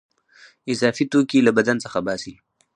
[0.73, 2.33] اضافي توکي له بدن څخه باسي.